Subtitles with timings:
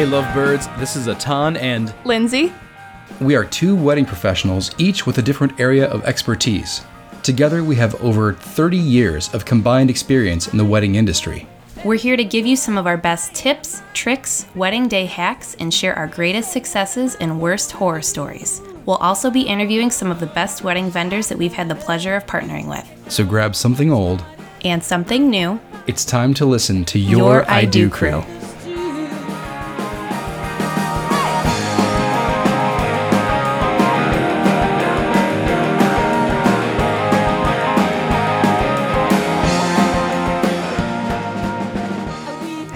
[0.00, 2.54] Hey, lovebirds, this is Atan, and Lindsay.
[3.20, 6.86] we are two wedding professionals, each with a different area of expertise.
[7.22, 11.46] Together, we have over 30 years of combined experience in the wedding industry.
[11.84, 15.72] We're here to give you some of our best tips, tricks, wedding day hacks, and
[15.72, 18.62] share our greatest successes and worst horror stories.
[18.86, 22.16] We'll also be interviewing some of the best wedding vendors that we've had the pleasure
[22.16, 23.12] of partnering with.
[23.12, 24.24] So grab something old.
[24.64, 25.60] And something new.
[25.86, 28.22] It's time to listen to your, Your I I Do Do crew.
[28.22, 28.39] crew.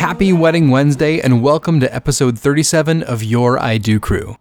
[0.00, 4.38] Happy Wedding Wednesday, and welcome to episode 37 of Your I Do Crew.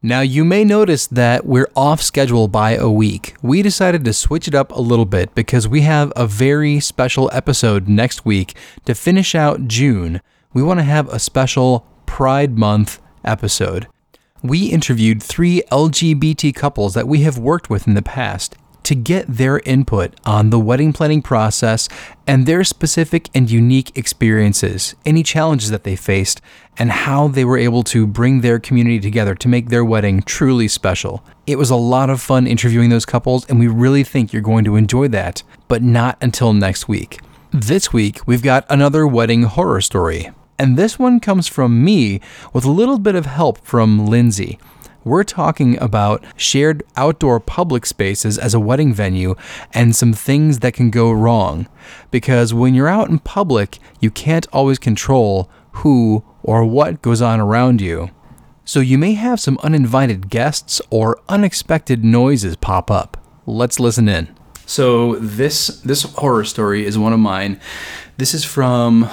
[0.00, 3.34] Now, you may notice that we're off schedule by a week.
[3.42, 7.28] We decided to switch it up a little bit because we have a very special
[7.32, 10.20] episode next week to finish out June.
[10.52, 13.88] We want to have a special Pride Month episode.
[14.44, 18.54] We interviewed three LGBT couples that we have worked with in the past
[18.90, 21.88] to get their input on the wedding planning process
[22.26, 26.40] and their specific and unique experiences, any challenges that they faced,
[26.76, 30.66] and how they were able to bring their community together to make their wedding truly
[30.66, 31.22] special.
[31.46, 34.64] It was a lot of fun interviewing those couples, and we really think you're going
[34.64, 37.20] to enjoy that, but not until next week.
[37.52, 40.32] This week, we've got another wedding horror story.
[40.58, 42.20] And this one comes from me
[42.52, 44.58] with a little bit of help from Lindsay.
[45.04, 49.34] We're talking about shared outdoor public spaces as a wedding venue
[49.72, 51.68] and some things that can go wrong.
[52.10, 57.40] Because when you're out in public, you can't always control who or what goes on
[57.40, 58.10] around you.
[58.64, 63.16] So you may have some uninvited guests or unexpected noises pop up.
[63.46, 64.36] Let's listen in.
[64.66, 67.60] So this this horror story is one of mine.
[68.18, 69.10] This is from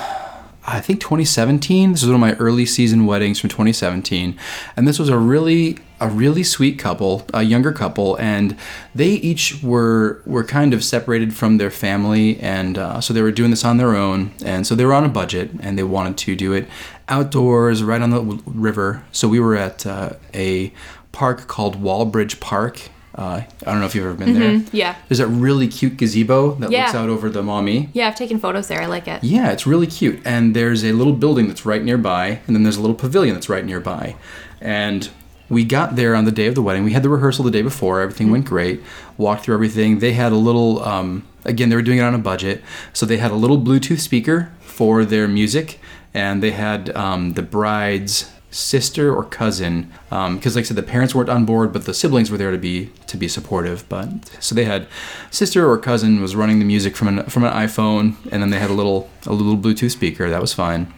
[0.69, 1.93] I think 2017.
[1.93, 4.37] This was one of my early season weddings from 2017,
[4.75, 8.55] and this was a really a really sweet couple, a younger couple, and
[8.93, 13.31] they each were were kind of separated from their family, and uh, so they were
[13.31, 16.17] doing this on their own, and so they were on a budget, and they wanted
[16.17, 16.67] to do it
[17.07, 19.05] outdoors, right on the river.
[19.13, 20.73] So we were at uh, a
[21.13, 22.89] park called Walbridge Park.
[23.17, 24.61] Uh, I don't know if you've ever been there.
[24.71, 24.95] Yeah.
[25.07, 26.83] There's that really cute gazebo that Yeah.
[26.83, 27.89] looks out over the Maumee.
[27.93, 28.79] Yeah, I've taken photos there.
[28.81, 29.23] I like it.
[29.23, 30.19] Yeah, it's really cute.
[30.23, 33.49] And there's a little building that's right nearby, and then there's a little pavilion that's
[33.49, 34.15] right nearby.
[34.61, 35.09] And
[35.49, 36.83] we got there on the day of the wedding.
[36.83, 38.01] We had the rehearsal the day before.
[38.01, 38.83] Everything went great.
[39.17, 39.97] Walked through everything.
[39.99, 42.61] They had a little, um, again, they were doing it on a budget.
[42.93, 45.79] So they had a little Bluetooth speaker for their music,
[46.13, 50.81] and they had um, the bride's sister or cousin um, because like i said the
[50.83, 54.09] parents weren't on board but the siblings were there to be to be supportive but
[54.39, 54.87] so they had
[55.29, 58.57] sister or cousin was running the music from an from an iphone and then they
[58.59, 60.91] had a little a little bluetooth speaker that was fine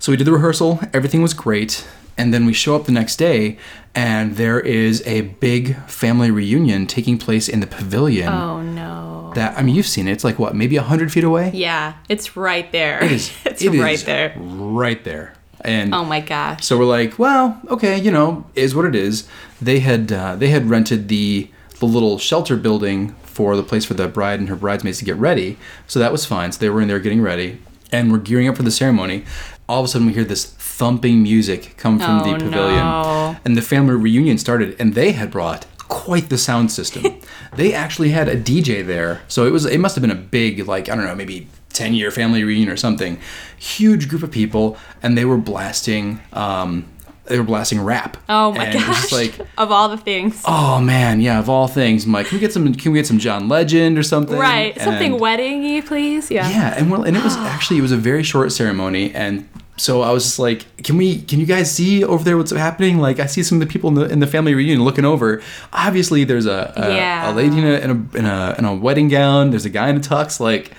[0.00, 1.86] so we did the rehearsal everything was great
[2.18, 3.56] and then we show up the next day
[3.94, 9.30] and there is a big family reunion taking place in the pavilion Oh no.
[9.36, 12.36] that i mean you've seen it it's like what maybe 100 feet away Yeah, it's
[12.36, 13.02] right there.
[13.04, 14.34] it is it's it right is there.
[14.38, 15.33] right there
[15.64, 16.64] and Oh my gosh.
[16.64, 19.26] so we're like, well, okay, you know, is what it is.
[19.60, 21.48] They had uh, they had rented the
[21.80, 25.16] the little shelter building for the place for the bride and her bridesmaids to get
[25.16, 26.52] ready, so that was fine.
[26.52, 27.60] So they were in there getting ready,
[27.90, 29.24] and we're gearing up for the ceremony.
[29.68, 33.36] All of a sudden, we hear this thumping music come from Oh, the pavilion, no.
[33.44, 37.20] and the family reunion started, and they had brought quite the sound system.
[37.56, 40.68] they actually had a DJ there, so it was it must have been a big
[40.68, 41.48] like I don't know maybe.
[41.74, 43.18] 10 year family reunion or something
[43.58, 46.86] huge group of people and they were blasting um
[47.26, 49.10] they were blasting rap Oh my and gosh.
[49.12, 50.42] like of all the things.
[50.46, 53.06] oh man yeah of all things I'm like can we get some can we get
[53.06, 54.78] some john legend or something right.
[54.80, 56.30] Something And- wedding-y, please.
[56.30, 56.48] Yeah.
[56.48, 60.02] yeah and well and it was actually it was a very short ceremony and so
[60.02, 62.98] I was just like, can we, can you guys see over there what's happening?
[62.98, 65.42] Like, I see some of the people in the in the family reunion looking over.
[65.72, 67.28] Obviously, there's a a, Yeah.
[67.28, 69.50] a lady in a, in a in a in a wedding gown.
[69.50, 70.38] There's a guy in a tux.
[70.38, 70.70] Like,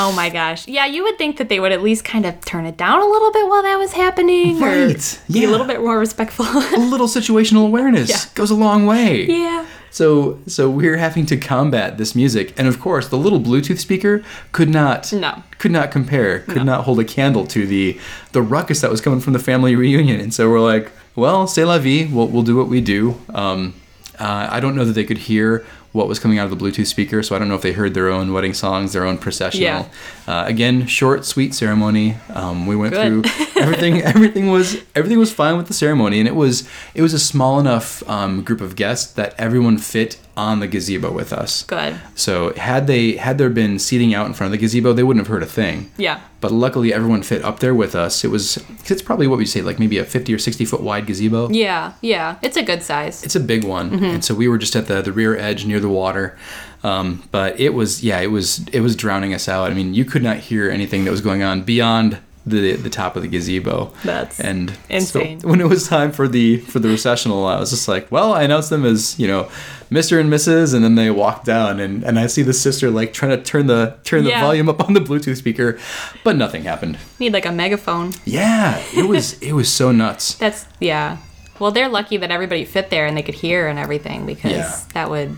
[0.00, 0.66] Oh my gosh.
[0.68, 3.06] Yeah, you would think that they would at least kind of turn it down a
[3.06, 4.62] little bit while that was happening.
[4.62, 6.46] or Right, Be a little bit more respectful.
[6.46, 8.20] a little situational awareness Yeah.
[8.34, 9.26] goes a long way.
[9.26, 9.64] yeah.
[9.90, 14.22] So so we're having to combat this music, and of course, the little Bluetooth speaker
[14.52, 15.42] could not No.
[15.58, 16.72] could not compare, could No.
[16.72, 17.98] not hold a candle to the
[18.32, 20.20] the ruckus that was coming from the family reunion.
[20.20, 22.06] And so we're like, well, c'est la vie.
[22.12, 23.16] We'll we'll do what we do.
[23.34, 23.72] Um,
[24.20, 26.86] uh, I don't know that they could hear what was coming out of the Bluetooth
[26.86, 29.62] speaker, so I don't know if they heard their own wedding songs, their own processional.
[29.62, 29.88] Yeah.
[30.26, 32.16] Uh, again, short, sweet ceremony.
[32.34, 33.24] Um, we went Good.
[33.26, 34.02] through everything.
[34.02, 37.58] Everything was everything was fine with the ceremony, and it was it was a small
[37.58, 41.64] enough um, group of guests that everyone fit on the gazebo with us.
[41.64, 41.96] Good.
[42.14, 45.26] So had they had there been seating out in front of the gazebo, they wouldn't
[45.26, 45.90] have heard a thing.
[45.98, 46.20] Yeah.
[46.40, 48.24] But luckily, everyone fit up there with us.
[48.24, 51.06] It was it's probably what we say like maybe a fifty or sixty foot wide
[51.06, 51.50] gazebo.
[51.50, 51.94] Yeah.
[52.00, 52.38] Yeah.
[52.42, 53.24] It's a good size.
[53.24, 54.04] It's a big one, Mm-hmm.
[54.04, 56.38] and so we were just at the the rear edge near the water.
[56.84, 59.70] Um, but it was yeah, it was it was drowning us out.
[59.70, 62.18] I mean, you could not hear anything that was going on beyond
[62.50, 63.92] the the top of the gazebo.
[64.04, 65.40] That's and insane.
[65.40, 68.32] So when it was time for the for the recessional, I was just like, well,
[68.32, 69.44] I announced them as you know,
[69.90, 70.20] Mr.
[70.20, 70.74] and Mrs.
[70.74, 73.66] And then they walked down, and and I see the sister like trying to turn
[73.66, 74.40] the turn the Yeah.
[74.40, 75.78] volume up on the Bluetooth speaker,
[76.24, 76.98] but nothing happened.
[77.18, 78.12] Need like a megaphone.
[78.24, 80.34] Yeah, it was it was so nuts.
[80.34, 81.18] That's yeah.
[81.58, 84.78] Well, they're lucky that everybody fit there and they could hear and everything because Yeah.
[84.94, 85.36] that would.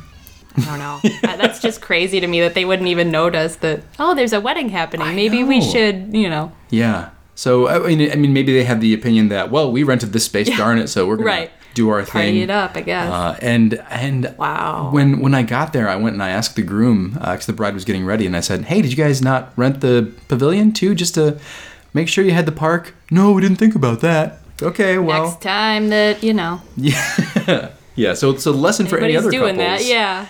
[0.57, 1.01] I don't know.
[1.29, 3.83] Uh, That's just crazy to me that they wouldn't even notice that.
[3.99, 5.15] Oh, there's a wedding happening.
[5.15, 6.53] Maybe we should, you know.
[6.71, 7.11] Yeah.
[7.35, 10.25] So I mean, I mean, maybe they had the opinion that well, we rented this
[10.25, 11.51] space, darn it, so we're gonna Right.
[11.75, 12.37] do our Party thing.
[12.43, 13.09] it up, I guess.
[13.11, 14.91] Uh, and and Wow.
[14.93, 17.73] when when I got there, I went and I asked the groom because the bride
[17.75, 20.95] was getting ready, and I said, "Hey, did you guys not rent the pavilion too,
[20.95, 21.39] just to
[21.95, 24.41] make sure you had the park?" No, we didn't think about that.
[24.63, 28.13] Okay, well, Next time that you know yeah, yeah.
[28.13, 29.81] So it's a lesson for any other doing couples.
[29.81, 29.85] that.
[29.89, 30.27] Yeah.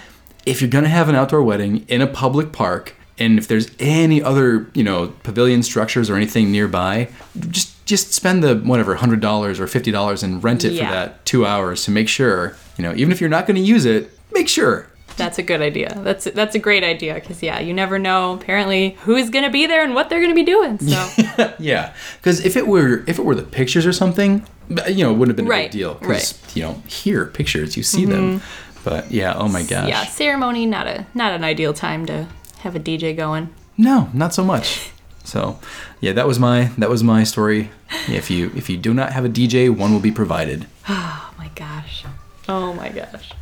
[0.50, 4.22] If you're gonna have an outdoor wedding in a public park, and if there's any
[4.22, 7.08] other you know pavilion structures or anything nearby,
[7.50, 10.86] just just spend the whatever hundred dollars or fifty dollars and rent it Yeah.
[10.88, 13.84] for that two hours to make sure you know even if you're not gonna use
[13.84, 14.86] it, make sure.
[15.16, 15.98] That's a good idea.
[16.02, 19.82] That's that's a great idea because yeah, you never know apparently who's gonna be there
[19.84, 20.78] and what they're gonna be doing.
[20.78, 24.46] So Yeah, because if it were if it were the pictures or something,
[24.88, 25.94] you know, it wouldn't have been a Right, big deal.
[25.94, 26.00] right.
[26.00, 28.38] Because you know, here pictures, you see them.
[28.40, 28.69] Mm-hmm.
[28.84, 29.88] But yeah, oh my gosh.
[29.88, 32.26] yeah, ceremony not a not an ideal time to
[32.60, 33.48] have a DJ going.
[33.76, 34.90] No, not so much.
[35.24, 35.58] So,
[36.00, 37.70] yeah, that was my that was my story.
[38.08, 40.66] If you if you do not have a DJ, one will be provided.
[40.88, 42.04] Oh my gosh.
[42.48, 43.32] Oh my gosh.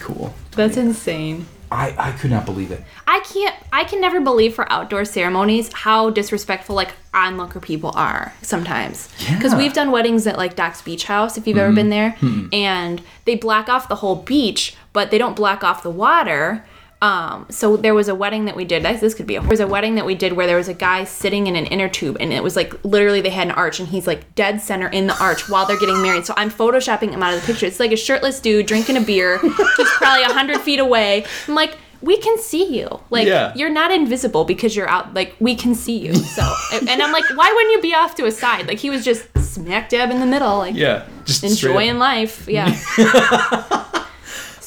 [0.00, 0.34] Cool.
[0.52, 1.46] That's insane.
[1.70, 2.82] I I could not believe it.
[3.06, 8.32] I can't I can never believe for outdoor ceremonies how disrespectful like onlooker people are
[8.42, 9.08] sometimes.
[9.18, 9.38] Because Yeah.
[9.48, 9.58] Mm-hmm.
[9.58, 12.16] we've done weddings at like Doc's Beach House if you've ever been there.
[12.52, 16.64] And they block off the whole beach, but they don't block off the water.
[17.02, 18.82] Um, so there was a wedding that we did.
[18.82, 19.40] This could be a.
[19.40, 21.66] There was a wedding that we did where there was a guy sitting in an
[21.66, 24.60] inner tube, and it was like literally they had an arch, and he's like dead
[24.62, 26.24] center in the arch while they're getting married.
[26.24, 27.66] So I'm photoshopping him out of the picture.
[27.66, 29.38] It's like a shirtless dude drinking a beer.
[29.38, 31.26] He's probably a hundred feet away.
[31.46, 33.00] I'm like, we can see you.
[33.10, 33.52] Like Yeah.
[33.54, 35.12] you're not invisible because you're out.
[35.12, 36.14] Like we can see you.
[36.14, 36.42] So
[36.72, 38.66] and and I'm like, why wouldn't you be off to a side?
[38.68, 40.58] Like he was just smack dab in the middle.
[40.58, 42.46] Like Yeah, just enjoying life.
[42.48, 42.74] Yeah.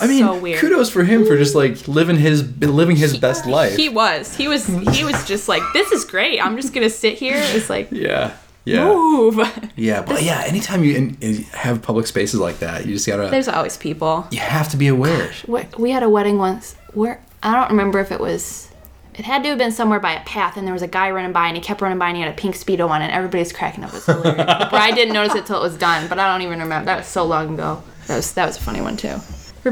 [0.01, 0.59] I mean, so weird.
[0.61, 3.75] kudos for him for just like living his living his best life.
[3.75, 4.35] He was.
[4.35, 4.65] He was.
[4.67, 6.39] He was just like, this is great.
[6.43, 7.35] I'm just gonna sit here.
[7.37, 8.35] It's like, yeah.
[8.65, 8.85] Yeah.
[8.85, 9.39] move.
[9.75, 13.27] Yeah, but yeah, anytime you in, in- have public spaces like that, you just gotta
[13.29, 14.27] There's always people.
[14.31, 15.31] you have to be aware.
[15.47, 18.67] We- We had a wedding once where I don't remember if it was.
[19.15, 21.31] It had to have been somewhere by a path, and there was a guy running
[21.33, 23.51] by, and he kept running by, and he had a pink speedo on, and everybody's
[23.51, 23.89] cracking up.
[23.89, 24.37] It was hilarious.
[24.37, 26.85] the bride didn't notice it till it was done, but I don't even remember.
[26.85, 27.81] That was so long ago.
[28.07, 29.15] That was that was a funny one too.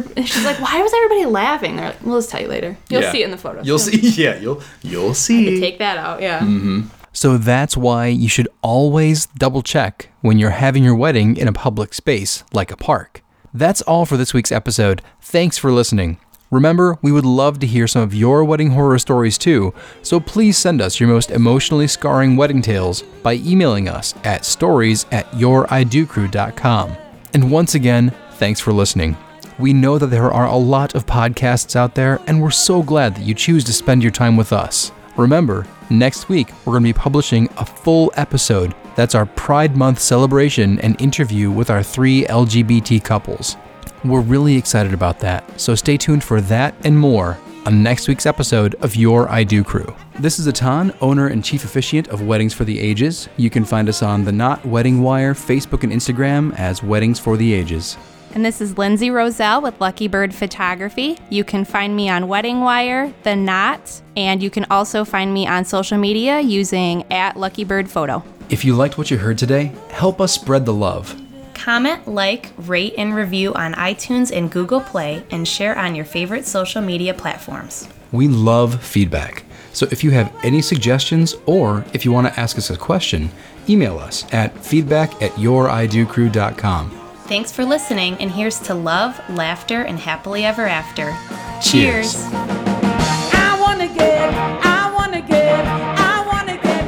[0.02, 2.78] Her- She's like, "Why was everybody laughing?" They're like, "We'll just tell you later.
[2.90, 3.12] You'll Yeah.
[3.12, 3.66] see it in the photos.
[3.66, 3.98] You'll see.
[4.24, 5.60] Yeah, you'll you'll see.
[5.60, 6.22] Take that out.
[6.22, 6.40] Yeah.
[6.40, 6.82] Mm-hmm.
[7.14, 11.54] So that's why you should always double check when you're having your wedding in a
[11.54, 13.24] public space like a park.
[13.54, 15.02] That's all for this week's episode.
[15.20, 16.20] Thanks for listening.
[16.52, 20.58] Remember, we would love to hear some of your wedding horror stories too, so please
[20.58, 26.96] send us your most emotionally scarring wedding tales by emailing us at stories at youriDoCrew.com.
[27.34, 29.18] And once again, thanks for listening.
[29.60, 33.16] We know that there are a lot of podcasts out there, and we're so glad
[33.16, 34.92] that you choose to spend your time with us.
[35.16, 38.76] Remember, next week we're going to be publishing a full episode.
[38.96, 43.58] That's our Pride Month celebration and interview with our three LGBT couples.
[44.06, 48.28] We're really excited about that, so stay tuned for that and more on next week's
[48.28, 49.92] episode of Your I Do Crew.
[50.20, 53.28] This is Atan, owner and chief officiant of Weddings for the Ages.
[53.38, 57.38] You can find us on the Knot Wedding Wire, Facebook, and Instagram as Weddings for
[57.38, 57.98] the Ages.
[58.38, 61.18] And this is Lindsay Roselle with Lucky Bird Photography.
[61.32, 65.48] You can find me on Wedding Wire, The Knot, and you can also find me
[65.48, 68.24] on social media using at Lucky Bird Photo.
[68.52, 71.20] If you liked what you heard today, help us spread the love.
[71.56, 76.46] Comment, like, rate, and review on iTunes and Google Play, and share on your favorite
[76.46, 77.90] social media platforms.
[78.12, 79.46] We love feedback.
[79.74, 83.32] So if you have any suggestions or if you want to ask us a question,
[83.68, 87.07] email us at feedback at youriDoCrew.com.
[87.28, 91.14] Thanks for listening, and here's to love, laughter, and happily ever after.
[91.62, 92.14] Cheers.
[92.14, 92.24] Cheers.
[92.32, 96.86] I wanna get, I wanna get, I wanna get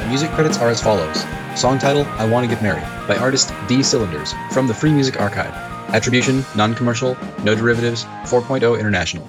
[0.00, 0.08] married.
[0.08, 1.24] Music credits are as follows.
[1.56, 5.20] Song title, I Want to Get Married, by artist D Cylinders, from the Free Music
[5.20, 5.52] Archive.
[5.92, 9.28] Attribution, non commercial, no derivatives, 4.0 international.